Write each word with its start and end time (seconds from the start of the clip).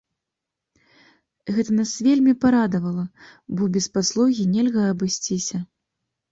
Гэта 1.57 1.75
нас 1.81 1.91
вельмі 2.07 2.33
парадавала, 2.47 3.05
бо 3.61 3.71
без 3.79 3.85
паслугі 4.01 4.49
нельга 4.57 4.91
абысціся. 4.97 5.57